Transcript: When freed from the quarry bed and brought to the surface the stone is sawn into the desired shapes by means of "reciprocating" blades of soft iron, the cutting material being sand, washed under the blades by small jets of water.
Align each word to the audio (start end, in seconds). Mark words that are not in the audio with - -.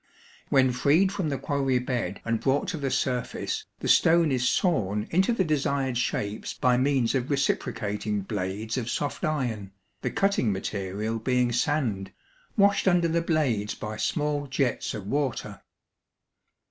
When 0.49 0.71
freed 0.71 1.11
from 1.11 1.29
the 1.29 1.37
quarry 1.37 1.77
bed 1.77 2.21
and 2.25 2.39
brought 2.39 2.67
to 2.69 2.77
the 2.77 2.89
surface 2.89 3.67
the 3.81 3.87
stone 3.87 4.31
is 4.31 4.49
sawn 4.49 5.07
into 5.11 5.31
the 5.31 5.43
desired 5.43 5.95
shapes 5.95 6.55
by 6.55 6.75
means 6.75 7.13
of 7.13 7.29
"reciprocating" 7.29 8.21
blades 8.21 8.79
of 8.79 8.89
soft 8.89 9.23
iron, 9.23 9.73
the 10.01 10.09
cutting 10.09 10.51
material 10.51 11.19
being 11.19 11.51
sand, 11.51 12.11
washed 12.57 12.87
under 12.87 13.07
the 13.07 13.21
blades 13.21 13.75
by 13.75 13.95
small 13.95 14.47
jets 14.47 14.95
of 14.95 15.05
water. 15.05 15.61